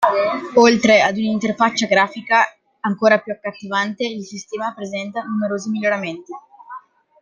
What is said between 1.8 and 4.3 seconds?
grafica ancora più accattivante il